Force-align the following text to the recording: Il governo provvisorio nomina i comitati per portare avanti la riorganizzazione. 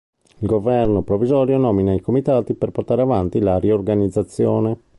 Il 0.39 0.47
governo 0.47 1.03
provvisorio 1.03 1.59
nomina 1.59 1.93
i 1.93 2.01
comitati 2.01 2.55
per 2.55 2.71
portare 2.71 3.03
avanti 3.03 3.39
la 3.39 3.59
riorganizzazione. 3.59 4.75